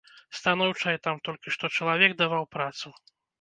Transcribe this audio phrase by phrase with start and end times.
[0.37, 2.87] Станоўчае там, толькі што чалавек даваў працу.